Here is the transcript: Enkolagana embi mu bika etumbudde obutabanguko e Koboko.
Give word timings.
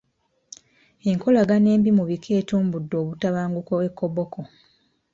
Enkolagana 1.09 1.67
embi 1.75 1.89
mu 1.97 2.03
bika 2.09 2.31
etumbudde 2.39 2.95
obutabanguko 3.03 3.73
e 3.87 3.89
Koboko. 3.97 4.41